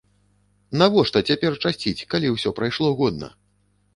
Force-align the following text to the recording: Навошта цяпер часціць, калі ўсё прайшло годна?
Навошта 0.81 1.21
цяпер 1.31 1.51
часціць, 1.69 2.05
калі 2.13 2.31
ўсё 2.37 2.53
прайшло 2.61 2.87
годна? 3.03 3.31